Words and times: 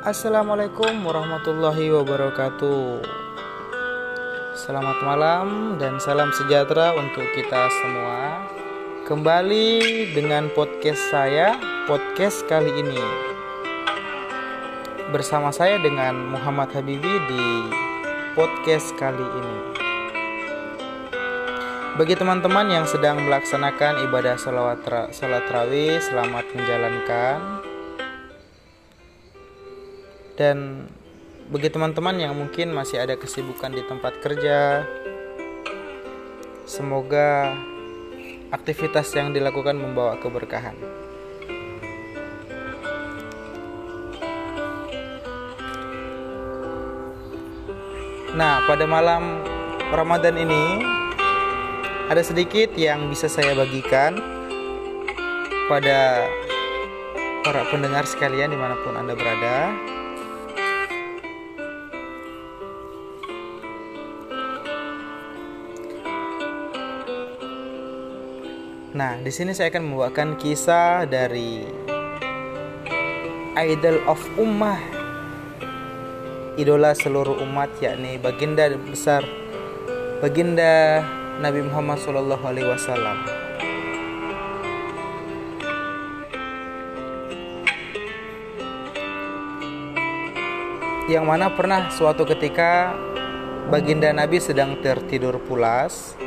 Assalamualaikum 0.00 1.04
warahmatullahi 1.04 1.92
wabarakatuh. 1.92 3.04
Selamat 4.56 4.96
malam 5.04 5.76
dan 5.76 6.00
salam 6.00 6.32
sejahtera 6.32 6.96
untuk 6.96 7.28
kita 7.36 7.68
semua. 7.68 8.48
Kembali 9.04 10.08
dengan 10.16 10.48
podcast 10.56 11.04
saya, 11.12 11.60
podcast 11.84 12.48
kali 12.48 12.80
ini. 12.80 12.96
Bersama 15.12 15.52
saya 15.52 15.76
dengan 15.76 16.32
Muhammad 16.32 16.72
Habibi 16.72 17.14
di 17.28 17.44
podcast 18.32 18.96
kali 18.96 19.20
ini. 19.20 19.58
Bagi 22.00 22.16
teman-teman 22.16 22.72
yang 22.72 22.88
sedang 22.88 23.20
melaksanakan 23.28 24.08
ibadah 24.08 24.40
salawat 24.40 24.80
salat 25.12 25.44
rawih, 25.52 26.00
selamat 26.00 26.48
menjalankan 26.56 27.68
dan 30.40 30.88
bagi 31.52 31.68
teman-teman 31.68 32.16
yang 32.16 32.32
mungkin 32.32 32.72
masih 32.72 33.04
ada 33.04 33.12
kesibukan 33.20 33.76
di 33.76 33.84
tempat 33.84 34.24
kerja, 34.24 34.88
semoga 36.64 37.52
aktivitas 38.48 39.12
yang 39.12 39.36
dilakukan 39.36 39.76
membawa 39.76 40.16
keberkahan. 40.16 40.72
Nah, 48.32 48.64
pada 48.64 48.88
malam 48.88 49.44
Ramadan 49.92 50.40
ini 50.40 50.80
ada 52.08 52.24
sedikit 52.24 52.72
yang 52.80 53.12
bisa 53.12 53.28
saya 53.28 53.52
bagikan 53.52 54.16
pada 55.68 56.24
para 57.44 57.68
pendengar 57.68 58.08
sekalian 58.08 58.48
di 58.48 58.56
mana 58.56 58.78
pun 58.80 58.96
Anda 58.96 59.12
berada 59.18 59.89
Nah, 68.90 69.22
di 69.22 69.30
sini 69.30 69.54
saya 69.54 69.70
akan 69.70 69.86
membawakan 69.86 70.34
kisah 70.34 71.06
dari 71.06 71.62
idol 73.54 74.02
of 74.10 74.18
ummah, 74.34 74.82
idola 76.58 76.90
seluruh 76.98 77.38
umat 77.38 77.70
yakni 77.78 78.18
baginda 78.18 78.66
besar 78.82 79.22
baginda 80.18 81.06
Nabi 81.38 81.62
Muhammad 81.70 82.02
SAW. 82.02 82.34
Yang 91.06 91.24
mana 91.30 91.46
pernah 91.54 91.94
suatu 91.94 92.26
ketika 92.26 92.98
baginda 93.70 94.10
Nabi 94.10 94.42
sedang 94.42 94.82
tertidur 94.82 95.38
pulas 95.46 96.18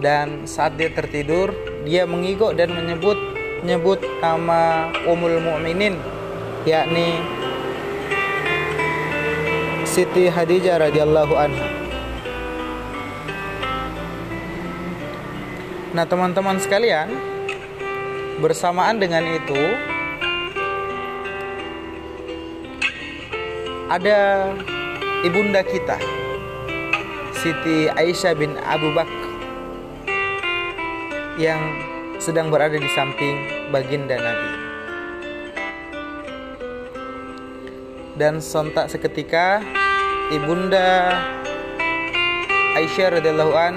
dan 0.00 0.44
saat 0.44 0.76
dia 0.76 0.92
tertidur 0.92 1.52
dia 1.86 2.04
mengigok 2.04 2.52
dan 2.58 2.74
menyebut 2.74 3.16
menyebut 3.64 4.00
nama 4.20 4.92
Ummul 5.08 5.40
Mukminin 5.40 5.96
yakni 6.68 7.22
Siti 9.86 10.28
Hadijah 10.28 10.76
radhiyallahu 10.76 11.34
anha. 11.40 11.68
Nah, 15.96 16.04
teman-teman 16.04 16.60
sekalian, 16.60 17.08
bersamaan 18.44 19.00
dengan 19.00 19.24
itu 19.24 19.56
ada 23.88 24.52
ibunda 25.24 25.64
kita 25.64 25.96
Siti 27.32 27.88
Aisyah 27.88 28.36
bin 28.36 28.52
Abu 28.60 28.92
Bakar 28.92 29.15
yang 31.36 31.60
sedang 32.16 32.48
berada 32.48 32.80
di 32.80 32.88
samping 32.96 33.68
baginda 33.68 34.16
Nabi. 34.16 34.50
Dan 38.16 38.40
sontak 38.40 38.88
seketika 38.88 39.60
ibunda 40.32 41.20
Aisyah 42.80 43.20
radhiyallahu 43.20 43.52
an 43.52 43.74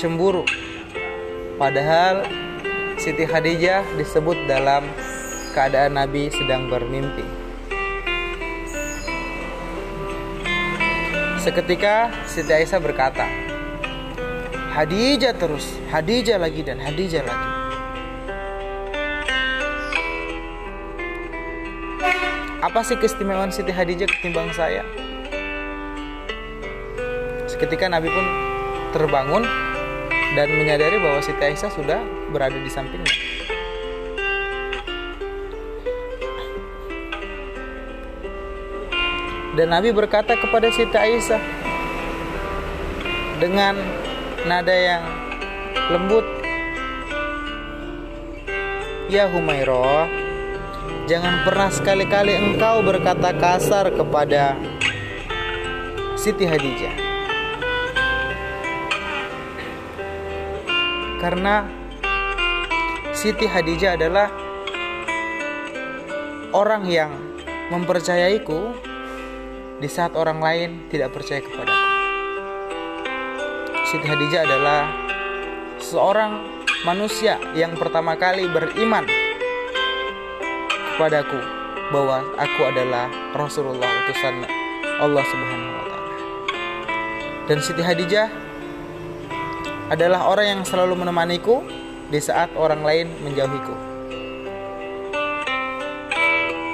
cemburu. 0.00 0.48
Padahal 1.60 2.24
Siti 2.96 3.28
Khadijah 3.28 3.84
disebut 4.00 4.48
dalam 4.48 4.88
keadaan 5.52 6.00
Nabi 6.00 6.32
sedang 6.32 6.72
bermimpi. 6.72 7.24
Seketika 11.44 12.08
Siti 12.24 12.56
Aisyah 12.56 12.80
berkata, 12.80 13.51
Hadijah 14.72 15.36
terus, 15.36 15.68
Hadijah 15.92 16.40
lagi 16.40 16.64
dan 16.64 16.80
Hadijah 16.80 17.20
lagi. 17.20 17.48
Apa 22.64 22.80
sih 22.80 22.96
keistimewaan 22.96 23.52
Siti 23.52 23.68
Hadijah 23.68 24.08
ketimbang 24.08 24.48
saya? 24.56 24.80
Seketika 27.44 27.92
Nabi 27.92 28.08
pun 28.08 28.26
terbangun 28.96 29.44
dan 30.40 30.48
menyadari 30.48 30.96
bahwa 31.04 31.20
Siti 31.20 31.52
Aisyah 31.52 31.68
sudah 31.68 32.00
berada 32.32 32.56
di 32.56 32.72
sampingnya. 32.72 33.12
Dan 39.52 39.68
Nabi 39.68 39.92
berkata 39.92 40.32
kepada 40.40 40.72
Siti 40.72 40.96
Aisyah 40.96 41.42
dengan 43.36 43.76
nada 44.46 44.74
yang 44.74 45.04
lembut. 45.92 46.42
Ya 49.12 49.28
Humairah 49.28 50.08
Jangan 51.04 51.44
pernah 51.44 51.68
sekali-kali 51.68 52.32
engkau 52.32 52.80
berkata 52.80 53.36
kasar 53.36 53.92
kepada 53.92 54.56
Siti 56.16 56.48
Hadijah 56.48 56.96
Karena 61.20 61.68
Siti 63.12 63.44
Hadijah 63.44 64.00
adalah 64.00 64.32
Orang 66.56 66.88
yang 66.88 67.12
mempercayaiku 67.68 68.72
Di 69.76 69.92
saat 69.92 70.16
orang 70.16 70.40
lain 70.40 70.88
tidak 70.88 71.12
percaya 71.12 71.44
kepadaku 71.44 71.91
Siti 73.92 74.08
Hadijah 74.08 74.48
adalah 74.48 74.88
seorang 75.76 76.40
manusia 76.88 77.36
yang 77.52 77.76
pertama 77.76 78.16
kali 78.16 78.48
beriman 78.48 79.04
kepadaku 80.96 81.36
bahwa 81.92 82.24
aku 82.40 82.72
adalah 82.72 83.12
Rasulullah 83.36 83.84
utusan 83.84 84.48
Allah 84.96 85.20
Subhanahu 85.28 85.76
wa 85.76 85.84
taala. 85.92 86.08
Dan 87.52 87.58
Siti 87.60 87.84
Hadijah 87.84 88.32
adalah 89.92 90.24
orang 90.24 90.46
yang 90.56 90.62
selalu 90.64 90.96
menemaniku 90.96 91.60
di 92.08 92.16
saat 92.16 92.48
orang 92.56 92.80
lain 92.80 93.12
menjauhiku. 93.20 93.76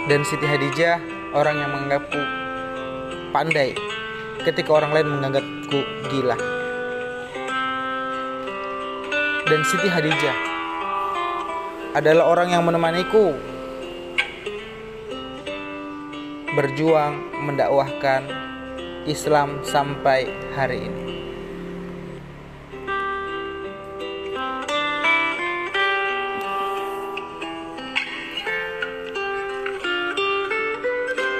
Dan 0.07 0.23
Siti 0.23 0.47
Hadijah 0.47 1.03
orang 1.35 1.67
yang 1.67 1.71
menganggapku 1.75 2.23
pandai 3.35 3.75
ketika 4.47 4.71
orang 4.71 4.95
lain 4.95 5.19
menganggapku 5.19 5.83
gila 6.15 6.58
dan 9.49 9.65
Siti 9.65 9.89
Hadijah 9.89 10.37
adalah 11.97 12.37
orang 12.37 12.53
yang 12.53 12.69
menemaniku 12.69 13.33
berjuang 16.53 17.17
mendakwahkan 17.49 18.29
Islam 19.09 19.65
sampai 19.65 20.29
hari 20.53 20.93
ini. 20.93 21.05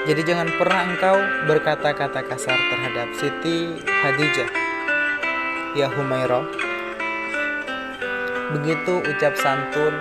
Jadi 0.09 0.21
jangan 0.25 0.49
pernah 0.57 0.81
engkau 0.89 1.17
berkata-kata 1.45 2.25
kasar 2.25 2.57
terhadap 2.57 3.13
Siti 3.13 3.77
Hadijah. 3.85 4.49
Ya 5.77 5.85
Humairah 5.93 6.58
Begitu 8.49 9.05
ucap 9.05 9.37
santun 9.37 9.93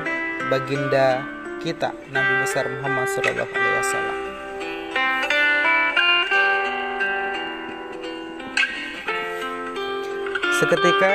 baginda 0.48 1.20
kita 1.60 1.92
Nabi 2.08 2.32
besar 2.40 2.64
Muhammad 2.64 3.04
Sallallahu 3.12 3.52
Alaihi 3.52 3.76
Wasallam. 3.76 4.16
Seketika 10.56 11.14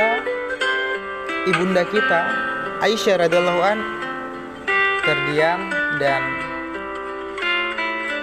ibunda 1.49 1.83
kita 1.89 2.21
Aisyah 2.85 3.25
radhiallahu 3.25 3.61
an 3.65 3.79
terdiam 5.01 5.73
dan 5.97 6.21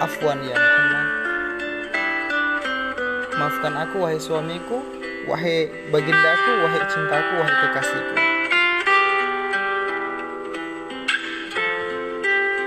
afwan 0.01 0.39
ya 0.47 0.55
Muhammad 0.55 1.07
maafkan 3.37 3.75
aku 3.75 3.97
wahai 4.07 4.21
suamiku 4.23 4.81
wahai 5.29 5.69
bagindaku 5.93 6.51
wahai 6.65 6.83
cintaku 6.89 7.33
wahai 7.37 7.57
kekasihku 7.69 8.17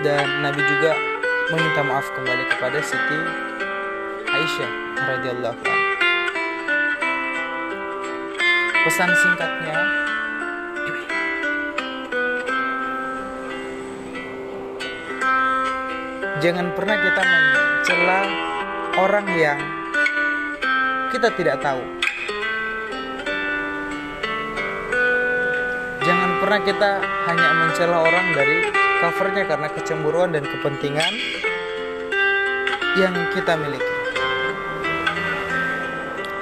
dan 0.04 0.44
Nabi 0.44 0.60
juga 0.60 0.92
meminta 1.56 1.80
maaf 1.80 2.04
kembali 2.12 2.44
kepada 2.52 2.84
Siti 2.84 3.20
Aisyah 4.28 4.72
radhiyallahu 5.00 5.56
anha. 5.64 5.82
Pesan 8.84 9.10
singkatnya 9.16 9.78
jangan 16.44 16.68
pernah 16.76 16.98
kita 17.00 17.22
mencela 17.24 18.20
orang 19.00 19.28
yang 19.40 19.60
kita 21.16 21.32
tidak 21.40 21.64
tahu. 21.64 21.80
Jangan 26.04 26.32
pernah 26.44 26.60
kita 26.60 26.92
hanya 27.32 27.50
mencela 27.56 27.98
orang 28.04 28.28
dari 28.36 28.83
covernya 29.04 29.44
karena 29.44 29.68
kecemburuan 29.68 30.32
dan 30.32 30.48
kepentingan 30.48 31.12
yang 32.96 33.12
kita 33.36 33.60
miliki 33.60 33.92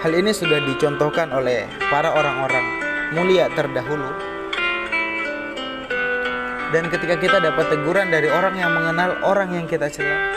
Hal 0.01 0.17
ini 0.17 0.33
sudah 0.33 0.57
dicontohkan 0.65 1.29
oleh 1.29 1.69
para 1.93 2.09
orang-orang 2.09 2.65
mulia 3.13 3.45
terdahulu. 3.53 4.09
Dan 6.73 6.89
ketika 6.89 7.21
kita 7.21 7.37
dapat 7.37 7.69
teguran 7.69 8.09
dari 8.09 8.25
orang 8.25 8.57
yang 8.57 8.73
mengenal 8.73 9.21
orang 9.21 9.53
yang 9.53 9.69
kita 9.69 9.93
cela, 9.93 10.33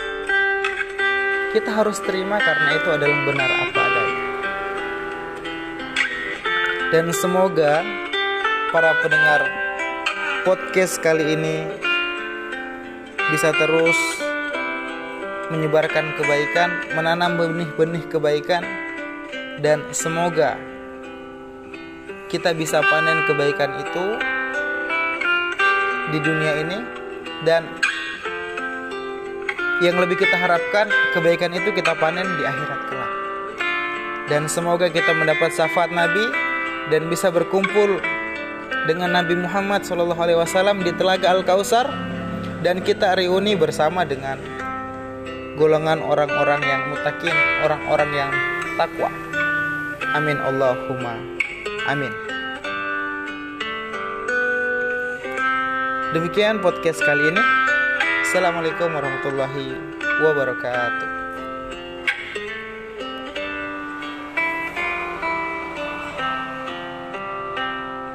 kita 1.56 1.72
harus 1.72 1.96
terima 2.04 2.36
karena 2.44 2.76
itu 2.76 2.88
adalah 2.92 3.18
benar 3.24 3.50
apa 3.64 3.80
adanya. 3.88 4.24
Dan 6.92 7.08
semoga 7.16 7.80
para 8.68 9.00
pendengar 9.00 9.48
podcast 10.44 11.00
kali 11.00 11.40
ini 11.40 11.83
bisa 13.32 13.54
terus 13.56 13.96
menyebarkan 15.52 16.16
kebaikan, 16.16 16.70
menanam 16.96 17.36
benih-benih 17.36 18.04
kebaikan 18.08 18.64
dan 19.60 19.84
semoga 19.94 20.58
kita 22.28 22.50
bisa 22.50 22.82
panen 22.82 23.22
kebaikan 23.30 23.70
itu 23.78 24.06
di 26.10 26.18
dunia 26.18 26.52
ini. 26.60 26.78
Dan 27.44 27.66
yang 29.84 30.00
lebih 30.00 30.16
kita 30.16 30.34
harapkan 30.38 30.88
kebaikan 31.12 31.52
itu 31.52 31.70
kita 31.76 31.92
panen 31.98 32.24
di 32.24 32.42
akhirat 32.42 32.80
kelak. 32.88 33.12
Dan 34.32 34.48
semoga 34.48 34.88
kita 34.88 35.12
mendapat 35.12 35.52
syafaat 35.52 35.92
Nabi 35.92 36.24
dan 36.88 37.12
bisa 37.12 37.28
berkumpul 37.28 38.00
dengan 38.88 39.12
Nabi 39.12 39.36
Muhammad 39.36 39.84
SAW 39.84 40.80
di 40.80 40.92
Telaga 40.96 41.36
Al 41.36 41.44
Kausar 41.44 42.13
dan 42.64 42.80
kita 42.80 43.12
reuni 43.20 43.52
bersama 43.52 44.08
dengan 44.08 44.40
golongan 45.60 46.00
orang-orang 46.00 46.64
yang 46.64 46.82
mutakin, 46.88 47.36
orang-orang 47.60 48.10
yang 48.16 48.32
takwa. 48.80 49.12
Amin 50.16 50.40
Allahumma. 50.40 51.20
Amin. 51.84 52.10
Demikian 56.16 56.64
podcast 56.64 57.04
kali 57.04 57.28
ini. 57.28 57.42
Assalamualaikum 58.24 58.88
warahmatullahi 58.88 59.76
wabarakatuh 60.24 61.13